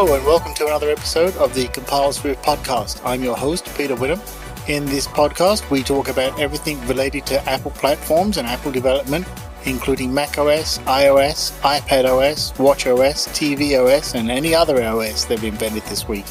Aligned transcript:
Hello, 0.00 0.14
and 0.14 0.24
welcome 0.24 0.54
to 0.54 0.64
another 0.64 0.90
episode 0.90 1.36
of 1.38 1.52
the 1.54 1.66
Compile 1.66 2.12
Swift 2.12 2.40
podcast. 2.44 3.04
I'm 3.04 3.20
your 3.20 3.36
host, 3.36 3.68
Peter 3.76 3.96
Witham. 3.96 4.20
In 4.68 4.86
this 4.86 5.08
podcast, 5.08 5.68
we 5.70 5.82
talk 5.82 6.08
about 6.08 6.38
everything 6.38 6.80
related 6.86 7.26
to 7.26 7.48
Apple 7.50 7.72
platforms 7.72 8.36
and 8.36 8.46
Apple 8.46 8.70
development, 8.70 9.26
including 9.64 10.14
macOS, 10.14 10.78
iOS, 10.86 11.50
iPadOS, 11.62 12.52
watchOS, 12.58 13.26
tvOS, 13.30 14.14
and 14.14 14.30
any 14.30 14.54
other 14.54 14.80
OS 14.84 15.24
they've 15.24 15.42
invented 15.42 15.82
this 15.86 16.06
week. 16.06 16.26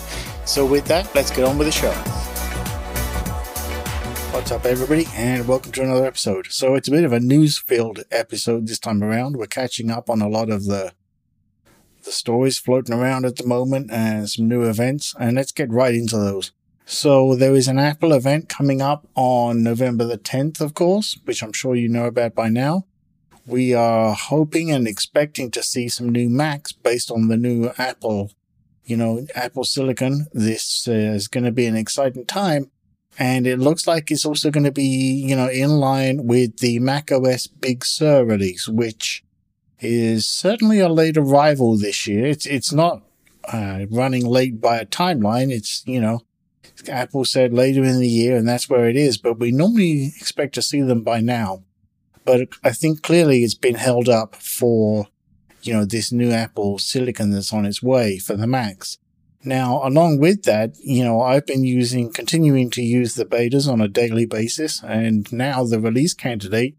So, 0.45 0.65
with 0.65 0.85
that, 0.85 1.13
let's 1.13 1.29
get 1.29 1.43
on 1.43 1.57
with 1.57 1.67
the 1.67 1.73
show. 1.73 1.91
What's 4.31 4.53
up, 4.53 4.63
everybody, 4.63 5.07
and 5.13 5.45
welcome 5.45 5.73
to 5.73 5.83
another 5.83 6.05
episode. 6.05 6.47
So, 6.51 6.75
it's 6.75 6.87
a 6.87 6.91
bit 6.91 7.03
of 7.03 7.11
a 7.11 7.19
news 7.19 7.57
filled 7.57 8.05
episode 8.11 8.65
this 8.65 8.79
time 8.79 9.03
around. 9.03 9.35
We're 9.35 9.47
catching 9.47 9.91
up 9.91 10.09
on 10.09 10.21
a 10.21 10.29
lot 10.29 10.49
of 10.49 10.67
the 10.67 10.93
the 12.07 12.13
stories 12.13 12.57
floating 12.57 12.95
around 12.95 13.25
at 13.25 13.35
the 13.35 13.45
moment 13.45 13.91
and 13.91 14.27
some 14.27 14.47
new 14.47 14.63
events, 14.63 15.13
and 15.19 15.35
let's 15.35 15.51
get 15.51 15.69
right 15.69 15.93
into 15.93 16.17
those. 16.17 16.51
So 16.85 17.35
there 17.35 17.53
is 17.53 17.67
an 17.67 17.77
Apple 17.77 18.13
event 18.13 18.47
coming 18.47 18.81
up 18.81 19.07
on 19.13 19.61
November 19.61 20.05
the 20.05 20.17
10th, 20.17 20.61
of 20.61 20.73
course, 20.73 21.19
which 21.25 21.43
I'm 21.43 21.51
sure 21.51 21.75
you 21.75 21.89
know 21.89 22.05
about 22.05 22.33
by 22.33 22.47
now. 22.47 22.85
We 23.45 23.73
are 23.73 24.13
hoping 24.13 24.71
and 24.71 24.87
expecting 24.87 25.51
to 25.51 25.61
see 25.61 25.89
some 25.89 26.09
new 26.09 26.29
Macs 26.29 26.71
based 26.71 27.11
on 27.11 27.27
the 27.27 27.35
new 27.35 27.71
Apple, 27.77 28.31
you 28.85 28.95
know, 28.95 29.27
Apple 29.35 29.65
Silicon. 29.65 30.27
This 30.31 30.87
uh, 30.87 30.93
is 30.93 31.27
going 31.27 31.43
to 31.43 31.51
be 31.51 31.65
an 31.65 31.75
exciting 31.75 32.25
time. 32.25 32.71
And 33.19 33.45
it 33.45 33.59
looks 33.59 33.85
like 33.85 34.09
it's 34.09 34.25
also 34.25 34.49
going 34.49 34.63
to 34.63 34.71
be, 34.71 34.83
you 34.83 35.35
know, 35.35 35.49
in 35.49 35.71
line 35.71 36.25
with 36.25 36.59
the 36.59 36.79
macOS 36.79 37.47
Big 37.47 37.83
Sur 37.83 38.23
release, 38.23 38.67
which 38.67 39.23
is 39.79 40.27
certainly 40.27 40.79
a 40.79 40.89
late 40.89 41.17
arrival 41.17 41.77
this 41.77 42.07
year. 42.07 42.25
It's, 42.25 42.45
it's 42.45 42.73
not 42.73 43.03
uh, 43.51 43.85
running 43.89 44.25
late 44.25 44.59
by 44.59 44.77
a 44.77 44.85
timeline. 44.85 45.51
It's, 45.51 45.83
you 45.85 46.01
know, 46.01 46.21
Apple 46.89 47.25
said 47.25 47.53
later 47.53 47.83
in 47.83 47.99
the 47.99 48.07
year, 48.07 48.35
and 48.35 48.47
that's 48.47 48.69
where 48.69 48.87
it 48.87 48.95
is. 48.95 49.17
But 49.17 49.39
we 49.39 49.51
normally 49.51 50.13
expect 50.19 50.55
to 50.55 50.61
see 50.61 50.81
them 50.81 51.03
by 51.03 51.19
now. 51.19 51.63
But 52.25 52.49
I 52.63 52.71
think 52.71 53.03
clearly 53.03 53.43
it's 53.43 53.55
been 53.55 53.75
held 53.75 54.09
up 54.09 54.35
for, 54.35 55.07
you 55.61 55.73
know, 55.73 55.85
this 55.85 56.11
new 56.11 56.31
Apple 56.31 56.77
Silicon 56.77 57.31
that's 57.31 57.53
on 57.53 57.65
its 57.65 57.81
way 57.81 58.19
for 58.19 58.35
the 58.35 58.47
Macs. 58.47 58.97
Now, 59.43 59.87
along 59.87 60.19
with 60.19 60.43
that, 60.43 60.75
you 60.83 61.05
know, 61.05 61.21
I've 61.21 61.45
been 61.45 61.63
using, 61.63 62.11
continuing 62.11 62.69
to 62.71 62.81
use 62.81 63.15
the 63.15 63.25
betas 63.25 63.71
on 63.71 63.79
a 63.79 63.87
daily 63.87 64.25
basis, 64.25 64.83
and 64.83 65.31
now 65.31 65.63
the 65.63 65.79
release 65.79 66.13
candidate. 66.13 66.75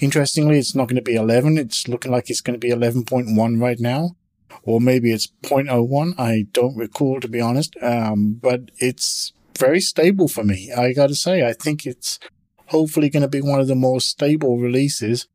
Interestingly, 0.00 0.58
it's 0.58 0.74
not 0.74 0.88
going 0.88 0.96
to 0.96 1.02
be 1.02 1.14
11. 1.14 1.58
It's 1.58 1.86
looking 1.86 2.10
like 2.10 2.28
it's 2.28 2.40
going 2.40 2.58
to 2.58 2.66
be 2.66 2.72
11.1 2.72 3.60
right 3.60 3.78
now 3.78 4.16
or 4.62 4.80
maybe 4.80 5.12
it's 5.12 5.28
0.01. 5.42 6.14
I 6.18 6.46
don't 6.52 6.76
recall, 6.76 7.20
to 7.20 7.28
be 7.28 7.40
honest. 7.40 7.76
Um, 7.82 8.34
but 8.34 8.70
it's 8.78 9.32
very 9.58 9.80
stable 9.80 10.28
for 10.28 10.44
me. 10.44 10.72
I 10.72 10.92
got 10.92 11.08
to 11.08 11.14
say, 11.14 11.46
I 11.46 11.52
think 11.52 11.86
it's 11.86 12.18
hopefully 12.66 13.10
going 13.10 13.22
to 13.22 13.28
be 13.28 13.40
one 13.40 13.60
of 13.60 13.68
the 13.68 13.74
more 13.74 14.00
stable 14.00 14.58
releases. 14.58 15.26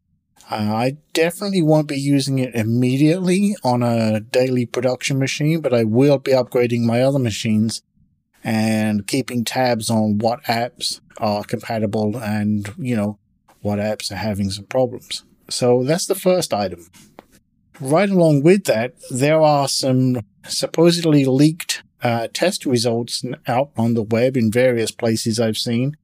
Uh, 0.49 0.55
I 0.55 0.97
definitely 1.13 1.61
won't 1.61 1.89
be 1.89 1.99
using 1.99 2.39
it 2.39 2.55
immediately 2.55 3.55
on 3.63 3.83
a 3.83 4.21
daily 4.21 4.65
production 4.65 5.19
machine, 5.19 5.59
but 5.59 5.73
I 5.73 5.83
will 5.83 6.19
be 6.19 6.31
upgrading 6.31 6.81
my 6.81 7.01
other 7.01 7.19
machines 7.19 7.81
and 8.43 9.05
keeping 9.07 9.43
tabs 9.43 9.89
on 9.89 10.19
what 10.19 10.43
apps 10.43 11.01
are 11.17 11.43
compatible 11.43 12.17
and, 12.17 12.73
you 12.77 12.95
know, 12.95 13.19
what 13.61 13.79
apps 13.79 14.11
are 14.11 14.15
having 14.15 14.49
some 14.49 14.65
problems. 14.65 15.23
So 15.49 15.83
that's 15.83 16.05
the 16.05 16.15
first 16.15 16.53
item. 16.53 16.87
Right 17.79 18.09
along 18.09 18.43
with 18.43 18.65
that, 18.65 18.95
there 19.09 19.41
are 19.41 19.67
some 19.67 20.21
supposedly 20.47 21.25
leaked 21.25 21.83
uh, 22.01 22.27
test 22.33 22.65
results 22.65 23.23
out 23.47 23.71
on 23.77 23.93
the 23.93 24.03
web 24.03 24.35
in 24.37 24.51
various 24.51 24.91
places 24.91 25.39
I've 25.39 25.57
seen. 25.57 25.95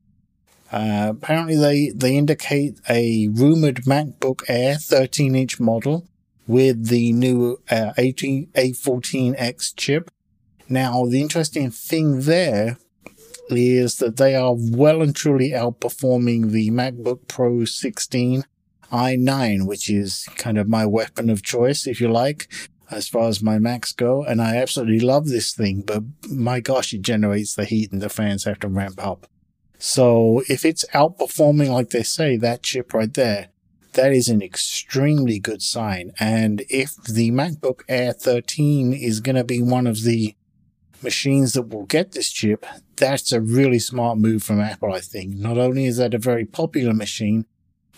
Uh, 0.71 1.09
apparently, 1.11 1.55
they, 1.55 1.91
they 1.93 2.15
indicate 2.15 2.79
a 2.89 3.27
rumored 3.27 3.83
MacBook 3.83 4.41
Air 4.47 4.75
13 4.75 5.35
inch 5.35 5.59
model 5.59 6.07
with 6.47 6.87
the 6.87 7.13
new 7.13 7.59
uh, 7.69 7.93
A14X 7.97 9.73
chip. 9.75 10.09
Now, 10.67 11.05
the 11.05 11.21
interesting 11.21 11.69
thing 11.69 12.21
there 12.21 12.77
is 13.49 13.97
that 13.97 14.17
they 14.17 14.35
are 14.35 14.55
well 14.57 15.01
and 15.01 15.15
truly 15.15 15.51
outperforming 15.51 16.51
the 16.51 16.71
MacBook 16.71 17.27
Pro 17.27 17.65
16 17.65 18.45
i9, 18.91 19.67
which 19.67 19.89
is 19.89 20.27
kind 20.37 20.57
of 20.57 20.69
my 20.69 20.85
weapon 20.85 21.29
of 21.29 21.41
choice, 21.41 21.87
if 21.87 21.99
you 21.99 22.07
like, 22.07 22.47
as 22.91 23.07
far 23.07 23.27
as 23.27 23.41
my 23.41 23.57
Macs 23.57 23.91
go. 23.91 24.23
And 24.23 24.41
I 24.41 24.57
absolutely 24.57 24.99
love 24.99 25.27
this 25.27 25.53
thing, 25.53 25.81
but 25.81 26.03
my 26.29 26.59
gosh, 26.59 26.93
it 26.93 27.01
generates 27.01 27.55
the 27.55 27.65
heat 27.65 27.91
and 27.91 28.01
the 28.01 28.09
fans 28.09 28.43
have 28.43 28.59
to 28.59 28.67
ramp 28.67 29.03
up. 29.03 29.27
So 29.79 30.43
if 30.47 30.63
it's 30.63 30.85
outperforming, 30.93 31.69
like 31.69 31.89
they 31.89 32.03
say, 32.03 32.37
that 32.37 32.63
chip 32.63 32.93
right 32.93 33.13
there, 33.13 33.49
that 33.93 34.11
is 34.11 34.29
an 34.29 34.41
extremely 34.41 35.39
good 35.39 35.61
sign. 35.61 36.11
And 36.19 36.63
if 36.69 36.95
the 37.03 37.31
MacBook 37.31 37.81
Air 37.89 38.13
13 38.13 38.93
is 38.93 39.19
going 39.19 39.35
to 39.35 39.43
be 39.43 39.61
one 39.61 39.87
of 39.87 40.03
the 40.03 40.35
machines 41.03 41.53
that 41.53 41.69
will 41.69 41.85
get 41.85 42.11
this 42.11 42.31
chip, 42.31 42.65
that's 42.95 43.31
a 43.31 43.41
really 43.41 43.79
smart 43.79 44.17
move 44.17 44.43
from 44.43 44.59
Apple, 44.59 44.93
I 44.93 44.99
think. 44.99 45.35
Not 45.35 45.57
only 45.57 45.85
is 45.85 45.97
that 45.97 46.13
a 46.13 46.19
very 46.19 46.45
popular 46.45 46.93
machine, 46.93 47.45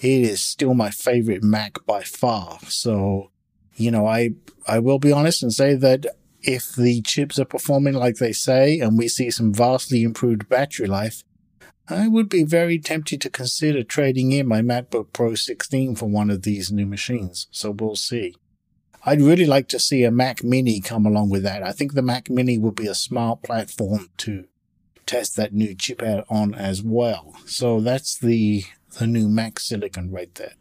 it 0.01 0.21
is 0.21 0.43
still 0.43 0.73
my 0.73 0.89
favorite 0.89 1.43
Mac 1.43 1.85
by 1.85 2.03
far. 2.03 2.59
So, 2.67 3.31
you 3.75 3.91
know, 3.91 4.05
I, 4.07 4.31
I 4.67 4.79
will 4.79 4.99
be 4.99 5.11
honest 5.11 5.43
and 5.43 5.53
say 5.53 5.75
that 5.75 6.05
if 6.41 6.75
the 6.75 7.01
chips 7.01 7.39
are 7.39 7.45
performing 7.45 7.93
like 7.93 8.15
they 8.15 8.31
say 8.31 8.79
and 8.79 8.97
we 8.97 9.07
see 9.07 9.31
some 9.31 9.53
vastly 9.53 10.03
improved 10.03 10.49
battery 10.49 10.87
life, 10.87 11.23
I 11.87 12.07
would 12.07 12.29
be 12.29 12.43
very 12.43 12.79
tempted 12.79 13.21
to 13.21 13.29
consider 13.29 13.83
trading 13.83 14.31
in 14.31 14.47
my 14.47 14.61
MacBook 14.61 15.13
Pro 15.13 15.35
16 15.35 15.95
for 15.95 16.07
one 16.07 16.31
of 16.31 16.41
these 16.41 16.71
new 16.71 16.85
machines. 16.85 17.47
So 17.51 17.71
we'll 17.71 17.95
see. 17.95 18.35
I'd 19.07 19.21
really 19.21 19.45
like 19.45 19.67
to 19.69 19.79
see 19.79 20.03
a 20.03 20.11
Mac 20.11 20.43
Mini 20.43 20.81
come 20.81 21.05
along 21.05 21.29
with 21.29 21.43
that. 21.43 21.61
I 21.61 21.71
think 21.71 21.93
the 21.93 22.01
Mac 22.01 22.29
Mini 22.29 22.57
would 22.57 22.75
be 22.75 22.87
a 22.87 22.95
smart 22.95 23.43
platform 23.43 24.09
to 24.17 24.45
test 25.05 25.35
that 25.35 25.53
new 25.53 25.75
chip 25.75 26.01
out 26.01 26.25
on 26.27 26.55
as 26.55 26.81
well. 26.81 27.35
So 27.45 27.79
that's 27.79 28.17
the 28.17 28.63
the 28.97 29.05
new 29.05 29.27
Mac 29.27 29.59
Silicon 29.59 30.11
right 30.11 30.33
there. 30.35 30.53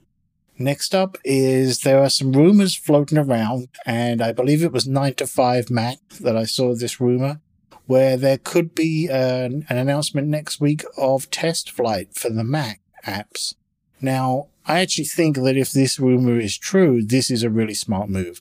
Next 0.59 0.95
up 0.95 1.17
is 1.25 1.81
there 1.81 2.03
are 2.03 2.11
some 2.11 2.33
rumors 2.33 2.77
floating 2.77 3.19
around, 3.19 3.69
and 3.87 4.21
I 4.21 4.33
believe 4.33 4.63
it 4.63 4.73
was 4.73 4.87
9 4.87 5.15
to 5.15 5.27
5 5.27 5.71
Mac 5.71 5.99
that 6.21 6.37
I 6.37 6.45
saw 6.45 6.75
this 6.75 7.01
rumor, 7.01 7.41
where 7.87 8.17
there 8.17 8.39
could 8.39 8.75
be 8.75 9.09
an, 9.09 9.67
an 9.69 9.79
announcement 9.79 10.29
next 10.29 10.61
week 10.61 10.85
of 10.97 11.31
test 11.31 11.71
flight 11.71 12.15
for 12.15 12.29
the 12.29 12.45
Mac 12.45 12.81
apps. 13.07 13.55
Now, 14.01 14.49
I 14.67 14.81
actually 14.81 15.05
think 15.05 15.37
that 15.37 15.57
if 15.57 15.73
this 15.73 15.99
rumor 15.99 16.39
is 16.39 16.57
true, 16.57 17.03
this 17.03 17.31
is 17.31 17.43
a 17.43 17.51
really 17.51 17.75
smart 17.75 18.09
move. 18.09 18.41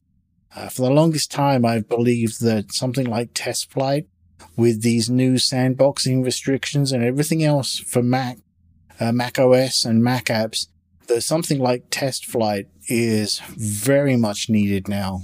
Uh, 0.55 0.69
for 0.69 0.83
the 0.83 0.91
longest 0.91 1.31
time, 1.31 1.65
I've 1.65 1.89
believed 1.89 2.41
that 2.41 2.71
something 2.71 3.05
like 3.05 3.31
test 3.33 3.71
flight 3.71 4.07
with 4.55 4.81
these 4.83 5.09
new 5.09 5.33
sandboxing 5.33 6.23
restrictions 6.23 6.91
and 6.91 7.03
everything 7.03 7.43
else 7.43 7.79
for 7.79 8.03
Mac 8.03 8.37
uh, 8.99 9.11
Mac 9.11 9.39
OS 9.39 9.85
and 9.85 10.03
Mac 10.03 10.25
apps, 10.25 10.67
that 11.07 11.21
something 11.21 11.59
like 11.59 11.85
test 11.89 12.25
flight 12.25 12.67
is 12.87 13.39
very 13.57 14.15
much 14.15 14.49
needed 14.49 14.87
now 14.87 15.21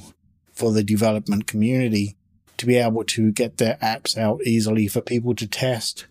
for 0.53 0.71
the 0.71 0.83
development 0.83 1.47
community 1.47 2.17
to 2.57 2.65
be 2.65 2.75
able 2.75 3.03
to 3.05 3.31
get 3.31 3.57
their 3.57 3.77
apps 3.81 4.17
out 4.17 4.41
easily 4.45 4.87
for 4.87 5.01
people 5.01 5.33
to 5.35 5.47
test 5.47 6.05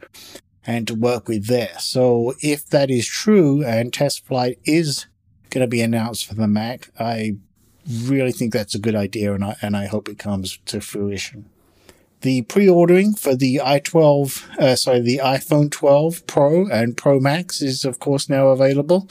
and 0.69 0.87
to 0.87 0.95
work 0.95 1.29
with 1.29 1.47
there. 1.47 1.73
So 1.79 2.35
if 2.43 2.67
that 2.67 2.91
is 2.91 3.07
true 3.07 3.65
and 3.65 3.91
test 3.91 4.27
flight 4.27 4.59
is 4.67 5.07
going 5.49 5.65
to 5.65 5.67
be 5.67 5.81
announced 5.81 6.27
for 6.27 6.35
the 6.35 6.47
Mac, 6.47 6.91
I 7.01 7.37
really 8.03 8.33
think 8.33 8.53
that's 8.53 8.75
a 8.75 8.79
good 8.79 8.95
idea 8.95 9.33
and 9.33 9.43
I, 9.43 9.57
and 9.63 9.75
I 9.75 9.87
hope 9.87 10.11
it 10.11 10.19
comes 10.19 10.59
to 10.67 10.83
fruition. 10.83 11.49
The 12.21 12.43
pre-ordering 12.43 13.15
for 13.15 13.35
the 13.35 13.63
i12, 13.65 14.59
uh, 14.59 14.77
sorry, 14.77 15.01
the 15.01 15.23
iPhone 15.25 15.71
12 15.71 16.27
Pro 16.27 16.67
and 16.67 16.99
Pro 16.99 17.19
Max 17.19 17.63
is 17.63 17.87
of 17.87 17.99
course 17.99 18.29
now 18.29 18.49
available. 18.49 19.09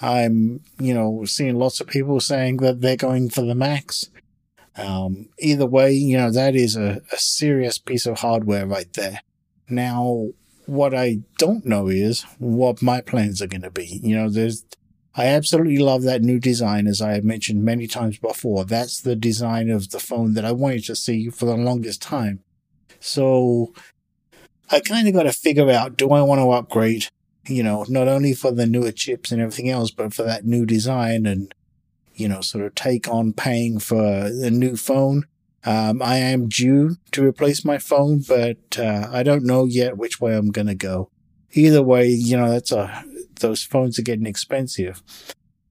I'm, 0.00 0.64
you 0.80 0.94
know, 0.94 1.24
seeing 1.26 1.60
lots 1.60 1.80
of 1.80 1.86
people 1.86 2.18
saying 2.18 2.56
that 2.56 2.80
they're 2.80 2.96
going 2.96 3.30
for 3.30 3.42
the 3.42 3.54
Max. 3.54 4.10
Um, 4.74 5.28
either 5.38 5.66
way, 5.66 5.92
you 5.92 6.16
know, 6.16 6.32
that 6.32 6.56
is 6.56 6.74
a, 6.74 7.02
a 7.12 7.18
serious 7.18 7.78
piece 7.78 8.04
of 8.04 8.18
hardware 8.18 8.66
right 8.66 8.92
there. 8.94 9.20
Now, 9.68 10.30
what 10.68 10.94
I 10.94 11.20
don't 11.38 11.64
know 11.64 11.88
is 11.88 12.22
what 12.38 12.82
my 12.82 13.00
plans 13.00 13.40
are 13.40 13.46
going 13.46 13.62
to 13.62 13.70
be. 13.70 14.00
You 14.02 14.14
know, 14.14 14.28
there's, 14.28 14.66
I 15.14 15.24
absolutely 15.24 15.78
love 15.78 16.02
that 16.02 16.20
new 16.20 16.38
design, 16.38 16.86
as 16.86 17.00
I 17.00 17.12
have 17.12 17.24
mentioned 17.24 17.64
many 17.64 17.86
times 17.86 18.18
before. 18.18 18.66
That's 18.66 19.00
the 19.00 19.16
design 19.16 19.70
of 19.70 19.90
the 19.90 19.98
phone 19.98 20.34
that 20.34 20.44
I 20.44 20.52
wanted 20.52 20.84
to 20.84 20.94
see 20.94 21.30
for 21.30 21.46
the 21.46 21.56
longest 21.56 22.02
time. 22.02 22.44
So 23.00 23.72
I 24.70 24.80
kind 24.80 25.08
of 25.08 25.14
got 25.14 25.22
to 25.22 25.32
figure 25.32 25.70
out 25.70 25.96
do 25.96 26.10
I 26.10 26.20
want 26.20 26.40
to 26.40 26.50
upgrade, 26.50 27.06
you 27.46 27.62
know, 27.62 27.86
not 27.88 28.06
only 28.06 28.34
for 28.34 28.52
the 28.52 28.66
newer 28.66 28.92
chips 28.92 29.32
and 29.32 29.40
everything 29.40 29.70
else, 29.70 29.90
but 29.90 30.12
for 30.12 30.24
that 30.24 30.44
new 30.44 30.66
design 30.66 31.24
and, 31.24 31.54
you 32.14 32.28
know, 32.28 32.42
sort 32.42 32.66
of 32.66 32.74
take 32.74 33.08
on 33.08 33.32
paying 33.32 33.78
for 33.78 34.26
a 34.26 34.50
new 34.50 34.76
phone. 34.76 35.24
Um, 35.68 36.00
I 36.00 36.16
am 36.16 36.48
due 36.48 36.96
to 37.12 37.22
replace 37.22 37.62
my 37.62 37.76
phone, 37.76 38.22
but 38.26 38.78
uh, 38.78 39.06
I 39.12 39.22
don't 39.22 39.44
know 39.44 39.66
yet 39.66 39.98
which 39.98 40.18
way 40.18 40.34
I'm 40.34 40.50
going 40.50 40.66
to 40.66 40.74
go. 40.74 41.10
Either 41.52 41.82
way, 41.82 42.08
you 42.08 42.38
know, 42.38 42.50
that's 42.50 42.72
a, 42.72 43.04
those 43.40 43.64
phones 43.64 43.98
are 43.98 44.02
getting 44.02 44.24
expensive. 44.24 45.02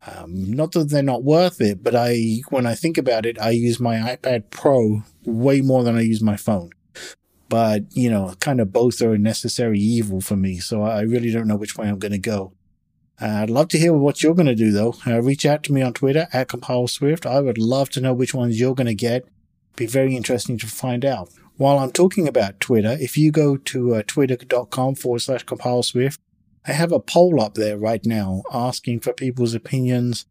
Um, 0.05 0.53
not 0.53 0.73
that 0.73 0.91
they're 0.91 1.01
not 1.01 1.23
worth 1.23 1.59
it, 1.61 1.83
but 1.83 1.95
I, 1.95 2.41
when 2.51 2.67
I 2.67 2.75
think 2.75 2.99
about 2.99 3.25
it, 3.25 3.41
I 3.41 3.49
use 3.49 3.79
my 3.79 3.95
iPad 3.95 4.51
Pro 4.51 5.01
way 5.25 5.61
more 5.61 5.83
than 5.83 5.97
I 5.97 6.01
use 6.01 6.21
my 6.21 6.37
phone. 6.37 6.69
But, 7.49 7.85
you 7.89 8.11
know, 8.11 8.35
kind 8.39 8.61
of 8.61 8.71
both 8.71 9.01
are 9.01 9.15
a 9.15 9.17
necessary 9.17 9.79
evil 9.79 10.21
for 10.21 10.35
me. 10.35 10.59
So 10.59 10.83
I 10.83 11.01
really 11.01 11.31
don't 11.31 11.47
know 11.47 11.55
which 11.55 11.75
way 11.75 11.87
I'm 11.87 11.97
going 11.97 12.11
to 12.11 12.19
go. 12.19 12.53
Uh, 13.19 13.25
I'd 13.41 13.49
love 13.49 13.69
to 13.69 13.79
hear 13.79 13.93
what 13.93 14.21
you're 14.21 14.35
going 14.35 14.45
to 14.45 14.53
do, 14.53 14.71
though. 14.71 14.93
Uh, 15.07 15.23
reach 15.23 15.43
out 15.43 15.63
to 15.63 15.73
me 15.73 15.81
on 15.81 15.93
Twitter 15.93 16.27
at 16.31 16.49
Compile 16.49 16.87
Swift. 16.87 17.25
I 17.25 17.39
would 17.39 17.57
love 17.57 17.89
to 17.91 18.01
know 18.01 18.13
which 18.13 18.35
ones 18.35 18.59
you're 18.59 18.75
going 18.75 18.85
to 18.85 18.93
get. 18.93 19.27
Be 19.77 19.85
very 19.85 20.15
interesting 20.15 20.57
to 20.57 20.67
find 20.67 21.05
out. 21.05 21.29
While 21.55 21.77
I'm 21.77 21.91
talking 21.91 22.27
about 22.27 22.59
Twitter, 22.59 22.97
if 22.99 23.15
you 23.15 23.31
go 23.31 23.57
to 23.57 23.95
uh, 23.95 24.03
twitter.com 24.05 24.95
forward 24.95 25.21
slash 25.21 25.43
Compile 25.43 25.83
Swift, 25.83 26.19
I 26.65 26.71
have 26.71 26.91
a 26.91 26.99
poll 26.99 27.39
up 27.39 27.53
there 27.53 27.77
right 27.77 28.03
now 28.03 28.41
asking 28.51 29.01
for 29.01 29.13
people's 29.13 29.53
opinions 29.53 30.25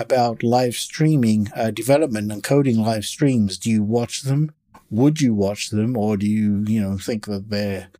about 0.00 0.42
live 0.42 0.74
streaming 0.74 1.48
uh, 1.54 1.70
development 1.70 2.32
and 2.32 2.42
coding 2.42 2.78
live 2.78 3.04
streams. 3.04 3.56
Do 3.56 3.70
you 3.70 3.84
watch 3.84 4.22
them? 4.22 4.52
Would 4.90 5.20
you 5.20 5.32
watch 5.32 5.70
them, 5.70 5.96
or 5.96 6.16
do 6.16 6.26
you, 6.26 6.64
you 6.66 6.80
know, 6.80 6.98
think 6.98 7.26
that 7.26 7.50
they're 7.50 7.90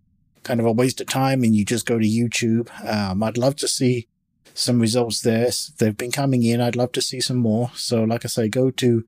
kind 0.42 0.58
of 0.58 0.66
a 0.66 0.72
waste 0.72 1.00
of 1.00 1.06
time 1.06 1.44
and 1.44 1.54
you 1.54 1.64
just 1.64 1.86
go 1.86 1.98
to 1.98 2.04
YouTube? 2.04 2.70
Um, 2.84 3.22
I'd 3.22 3.38
love 3.38 3.54
to 3.56 3.68
see 3.68 4.08
some 4.52 4.80
results 4.80 5.20
there. 5.20 5.48
They've 5.78 5.96
been 5.96 6.10
coming 6.10 6.42
in. 6.42 6.60
I'd 6.60 6.74
love 6.74 6.90
to 6.92 7.00
see 7.00 7.20
some 7.20 7.36
more. 7.36 7.70
So, 7.76 8.02
like 8.02 8.24
I 8.24 8.28
say, 8.28 8.48
go 8.48 8.72
to 8.72 9.04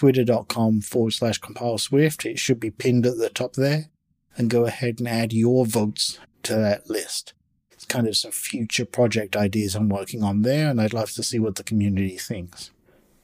twitter.com 0.00 0.80
forward 0.80 1.10
slash 1.10 1.36
compile 1.36 1.76
swift. 1.76 2.24
It 2.24 2.38
should 2.38 2.58
be 2.58 2.70
pinned 2.70 3.04
at 3.04 3.18
the 3.18 3.28
top 3.28 3.52
there 3.52 3.90
and 4.34 4.48
go 4.48 4.64
ahead 4.64 4.98
and 4.98 5.06
add 5.06 5.34
your 5.34 5.66
votes 5.66 6.18
to 6.44 6.54
that 6.54 6.88
list 6.88 7.34
It's 7.70 7.84
kind 7.84 8.08
of 8.08 8.16
some 8.16 8.30
future 8.30 8.86
project 8.86 9.36
ideas 9.36 9.74
I'm 9.74 9.90
working 9.90 10.22
on 10.22 10.40
there, 10.40 10.70
and 10.70 10.80
I'd 10.80 10.94
love 10.94 11.10
to 11.12 11.22
see 11.22 11.38
what 11.38 11.56
the 11.56 11.62
community 11.62 12.16
thinks. 12.16 12.70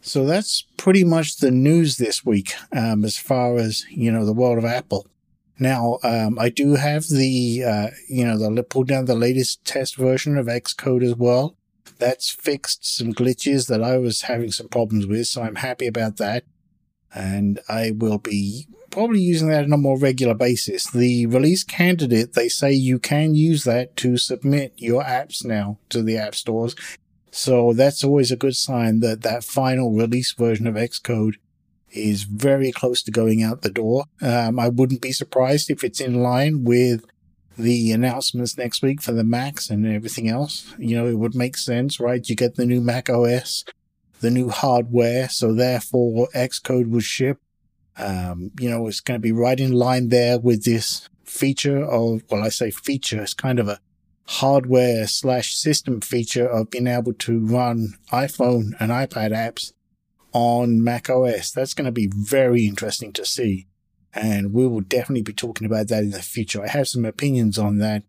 So 0.03 0.27
that's 0.27 0.65
pretty 0.77 1.03
much 1.03 1.39
the 1.39 1.51
news 1.51 1.97
this 1.97 2.27
week 2.27 2.55
um, 2.73 3.07
as 3.07 3.17
far 3.17 3.57
as, 3.57 3.87
you 3.89 4.13
know, 4.13 4.27
the 4.27 4.35
world 4.35 4.59
of 4.59 4.67
Apple. 4.67 5.07
Now, 5.59 5.99
um, 6.03 6.39
I 6.39 6.51
do 6.51 6.75
have 6.75 7.09
the, 7.09 7.65
uh, 7.65 7.87
you 8.07 8.27
know, 8.27 8.37
the 8.37 8.63
pulled 8.63 8.89
down 8.89 9.07
the 9.07 9.15
latest 9.15 9.65
test 9.65 9.97
version 9.97 10.37
of 10.37 10.45
Xcode 10.45 11.03
as 11.03 11.17
well. 11.17 11.57
That's 11.99 12.29
fixed 12.29 12.85
some 12.85 13.15
glitches 13.15 13.67
that 13.69 13.83
I 13.83 13.97
was 13.97 14.23
having 14.23 14.53
some 14.53 14.69
problems 14.69 15.07
with, 15.07 15.27
so 15.27 15.41
I'm 15.41 15.57
happy 15.57 15.87
about 15.87 16.19
that. 16.19 16.45
And 17.17 17.61
I 17.69 17.93
will 17.93 18.19
be 18.19 18.67
probably 18.91 19.21
using 19.21 19.49
that 19.49 19.65
on 19.65 19.73
a 19.73 19.79
more 19.79 19.99
regular 19.99 20.35
basis. 20.35 20.91
The 20.91 21.27
release 21.27 21.65
candidate, 21.65 22.35
they 22.35 22.49
say 22.49 22.73
you 22.73 22.99
can 22.99 23.35
use 23.35 23.65
that 23.65 23.97
to 23.97 24.17
submit 24.19 24.75
your 24.77 25.03
apps 25.03 25.45
now 25.45 25.79
to 25.89 26.03
the 26.03 26.19
app 26.19 26.35
stores. 26.35 26.75
So 27.31 27.73
that's 27.73 28.05
always 28.05 28.31
a 28.31 28.37
good 28.37 28.57
sign 28.57 29.01
that 29.01 29.23
that 29.23 29.45
final 29.45 29.93
release 29.93 30.33
version 30.33 30.67
of 30.67 30.75
Xcode 30.75 31.35
is 31.91 32.25
very 32.25 32.73
close 32.73 33.03
to 33.03 33.11
going 33.11 33.43
out 33.43 33.63
the 33.63 33.71
door. 33.71 34.05
Um, 34.21 34.59
I 34.59 34.69
wouldn't 34.69 35.03
be 35.03 35.13
surprised 35.13 35.71
if 35.71 35.85
it's 35.85 36.01
in 36.01 36.23
line 36.23 36.65
with 36.65 37.05
the 37.59 37.93
announcements 37.93 38.57
next 38.59 38.83
week 38.83 39.01
for 39.01 39.13
the 39.13 39.25
Macs 39.25 39.71
and 39.71 39.87
everything 39.87 40.29
else. 40.29 40.75
You 40.79 40.97
know, 40.97 41.07
it 41.07 41.19
would 41.19 41.35
make 41.35 41.57
sense, 41.57 41.99
right? 41.99 42.29
You 42.29 42.37
get 42.37 42.57
the 42.57 42.67
new 42.67 42.81
Mac 42.81 43.09
OS, 43.09 43.65
the 44.21 44.31
new 44.31 44.49
hardware, 44.49 45.29
so 45.29 45.53
therefore 45.53 46.29
Xcode 46.35 46.89
would 46.89 47.05
ship 47.05 47.39
um, 47.99 48.51
you 48.61 48.69
know, 48.69 48.87
it's 48.87 49.01
going 49.01 49.19
to 49.19 49.23
be 49.23 49.33
right 49.33 49.59
in 49.59 49.73
line 49.73 50.09
there 50.09 50.39
with 50.39 50.65
this 50.65 51.09
feature 51.25 51.83
of, 51.83 52.23
well, 52.31 52.45
I 52.45 52.51
say 52.51 52.71
feature, 52.71 53.23
it's 53.23 53.35
kind 53.35 53.59
of 53.59 53.69
a 53.69 53.81
hardware 54.29 55.07
slash 55.07 55.55
system 55.55 56.01
feature 56.01 56.47
of 56.47 56.71
being 56.71 56.87
able 56.87 57.15
to 57.15 57.39
run 57.39 57.95
iPhone 58.13 58.73
and 58.81 58.91
iPad 58.91 59.31
apps 59.33 59.73
on 60.33 60.83
Mac 60.83 61.09
OS. 61.09 61.51
That's 61.53 61.75
going 61.75 61.87
to 61.87 61.93
be 61.93 62.11
very 62.13 62.67
interesting 62.67 63.13
to 63.15 63.25
see. 63.25 63.67
And 64.13 64.53
we 64.53 64.67
will 64.67 64.81
definitely 64.81 65.23
be 65.23 65.33
talking 65.33 65.67
about 65.67 65.89
that 65.89 66.03
in 66.03 66.11
the 66.11 66.23
future. 66.23 66.63
I 66.63 66.69
have 66.69 66.89
some 66.89 67.05
opinions 67.05 67.59
on 67.59 67.79
that, 67.79 68.03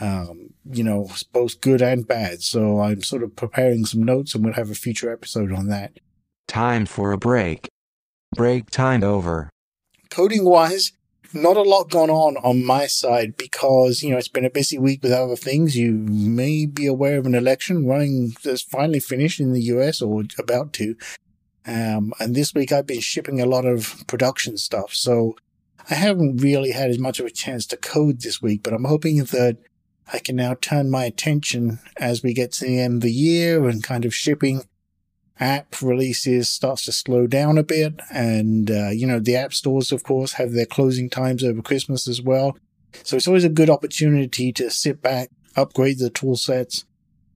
um, 0.00 0.50
you 0.70 0.84
know, 0.84 1.08
both 1.32 1.60
good 1.60 1.82
and 1.82 2.06
bad. 2.06 2.42
So 2.42 2.80
I'm 2.80 3.02
sort 3.02 3.22
of 3.22 3.36
preparing 3.36 3.84
some 3.86 4.02
notes 4.02 4.34
and 4.34 4.44
we'll 4.44 4.54
have 4.54 4.70
a 4.70 4.74
future 4.74 5.12
episode 5.12 5.52
on 5.52 5.68
that. 5.68 5.98
Time 6.46 6.86
for 6.86 7.12
a 7.12 7.18
break. 7.18 7.68
Break 8.34 8.70
time 8.70 9.02
over. 9.02 9.50
Coding 10.10 10.44
wise, 10.44 10.92
not 11.32 11.56
a 11.56 11.62
lot 11.62 11.90
gone 11.90 12.10
on 12.10 12.36
on 12.38 12.64
my 12.64 12.86
side 12.86 13.36
because, 13.36 14.02
you 14.02 14.10
know, 14.10 14.18
it's 14.18 14.28
been 14.28 14.44
a 14.44 14.50
busy 14.50 14.78
week 14.78 15.02
with 15.02 15.12
other 15.12 15.36
things. 15.36 15.76
You 15.76 15.92
may 15.92 16.66
be 16.66 16.86
aware 16.86 17.18
of 17.18 17.26
an 17.26 17.34
election 17.34 17.86
running 17.86 18.34
that's 18.44 18.62
finally 18.62 19.00
finished 19.00 19.40
in 19.40 19.52
the 19.52 19.62
US 19.62 20.02
or 20.02 20.22
about 20.38 20.72
to. 20.74 20.96
Um, 21.66 22.12
and 22.20 22.34
this 22.34 22.54
week 22.54 22.70
I've 22.70 22.86
been 22.86 23.00
shipping 23.00 23.40
a 23.40 23.46
lot 23.46 23.64
of 23.64 24.04
production 24.06 24.56
stuff. 24.56 24.92
So 24.92 25.36
I 25.90 25.94
haven't 25.94 26.38
really 26.38 26.72
had 26.72 26.90
as 26.90 26.98
much 26.98 27.20
of 27.20 27.26
a 27.26 27.30
chance 27.30 27.66
to 27.66 27.76
code 27.76 28.20
this 28.20 28.42
week, 28.42 28.62
but 28.62 28.72
I'm 28.72 28.84
hoping 28.84 29.18
that 29.18 29.58
I 30.12 30.18
can 30.20 30.36
now 30.36 30.54
turn 30.54 30.90
my 30.90 31.04
attention 31.04 31.80
as 31.96 32.22
we 32.22 32.32
get 32.32 32.52
to 32.52 32.64
the 32.64 32.80
end 32.80 32.96
of 32.96 33.00
the 33.02 33.12
year 33.12 33.68
and 33.68 33.82
kind 33.82 34.04
of 34.04 34.14
shipping 34.14 34.62
app 35.38 35.82
releases 35.82 36.48
starts 36.48 36.84
to 36.84 36.92
slow 36.92 37.26
down 37.26 37.58
a 37.58 37.62
bit. 37.62 38.00
And, 38.10 38.70
uh, 38.70 38.90
you 38.90 39.06
know, 39.06 39.18
the 39.18 39.36
app 39.36 39.52
stores, 39.52 39.92
of 39.92 40.02
course, 40.02 40.34
have 40.34 40.52
their 40.52 40.66
closing 40.66 41.10
times 41.10 41.44
over 41.44 41.60
Christmas 41.60 42.08
as 42.08 42.22
well. 42.22 42.56
So 43.02 43.16
it's 43.16 43.28
always 43.28 43.44
a 43.44 43.50
good 43.50 43.68
opportunity 43.68 44.52
to 44.54 44.70
sit 44.70 45.02
back, 45.02 45.30
upgrade 45.56 45.98
the 45.98 46.08
tool 46.08 46.36
sets, 46.36 46.84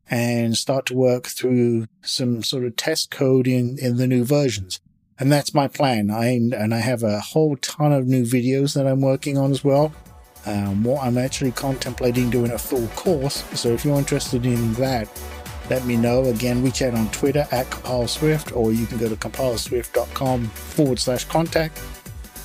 and 0.08 0.56
start 0.56 0.86
to 0.86 0.94
work 0.94 1.26
through 1.26 1.86
some 2.02 2.42
sort 2.42 2.64
of 2.64 2.76
test 2.76 3.10
code 3.10 3.46
in, 3.46 3.78
in 3.78 3.96
the 3.96 4.06
new 4.06 4.24
versions. 4.24 4.80
And 5.18 5.30
that's 5.30 5.52
my 5.52 5.68
plan. 5.68 6.10
I, 6.10 6.28
and 6.28 6.74
I 6.74 6.78
have 6.78 7.02
a 7.02 7.20
whole 7.20 7.56
ton 7.56 7.92
of 7.92 8.06
new 8.06 8.24
videos 8.24 8.74
that 8.74 8.86
I'm 8.86 9.02
working 9.02 9.36
on 9.36 9.50
as 9.50 9.62
well. 9.62 9.92
Um, 10.46 10.82
what 10.82 11.04
I'm 11.04 11.18
actually 11.18 11.52
contemplating 11.52 12.30
doing 12.30 12.52
a 12.52 12.58
full 12.58 12.86
course. 12.88 13.44
So 13.58 13.68
if 13.70 13.84
you're 13.84 13.98
interested 13.98 14.46
in 14.46 14.72
that, 14.74 15.08
let 15.68 15.84
me 15.84 15.96
know. 15.96 16.24
Again, 16.24 16.62
reach 16.62 16.82
out 16.82 16.94
on 16.94 17.08
Twitter 17.10 17.46
at 17.52 17.66
CompileSwift, 17.66 18.56
or 18.56 18.72
you 18.72 18.86
can 18.86 18.98
go 18.98 19.08
to 19.08 19.16
compileswift.com 19.16 20.46
forward 20.46 20.98
slash 20.98 21.24
contact. 21.24 21.80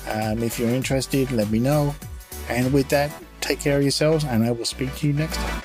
Um, 0.08 0.42
if 0.42 0.58
you're 0.58 0.70
interested, 0.70 1.30
let 1.32 1.50
me 1.50 1.58
know. 1.58 1.94
And 2.48 2.72
with 2.72 2.88
that, 2.90 3.10
take 3.40 3.60
care 3.60 3.78
of 3.78 3.82
yourselves, 3.82 4.24
and 4.24 4.44
I 4.44 4.52
will 4.52 4.64
speak 4.64 4.94
to 4.96 5.08
you 5.08 5.12
next 5.12 5.36
time. 5.36 5.55